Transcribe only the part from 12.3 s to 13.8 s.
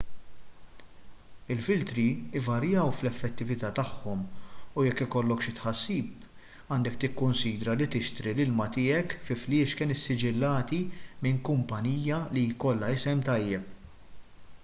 li jkollha isem tajjeb